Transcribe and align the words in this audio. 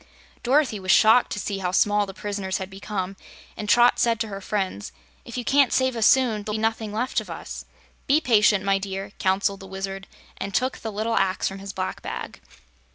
Dorothy 0.41 0.79
was 0.79 0.89
shocked 0.89 1.31
to 1.33 1.39
see 1.39 1.59
how 1.59 1.69
small 1.69 2.07
the 2.07 2.13
prisoners 2.15 2.57
had 2.57 2.71
become, 2.71 3.15
and 3.55 3.69
Trot 3.69 3.99
said 3.99 4.19
to 4.21 4.29
her 4.29 4.41
friends: 4.41 4.91
"If 5.25 5.37
you 5.37 5.45
can't 5.45 5.71
save 5.71 5.95
us 5.95 6.07
soon, 6.07 6.41
there'll 6.41 6.57
be 6.57 6.57
nothing 6.57 6.91
left 6.91 7.21
of 7.21 7.29
us." 7.29 7.65
"Be 8.07 8.19
patient, 8.19 8.65
my 8.65 8.79
dear," 8.79 9.11
counseled 9.19 9.59
the 9.59 9.67
Wizard, 9.67 10.07
and 10.37 10.55
took 10.55 10.79
the 10.79 10.91
little 10.91 11.17
axe 11.17 11.47
from 11.47 11.59
his 11.59 11.71
black 11.71 12.01
bag. 12.01 12.41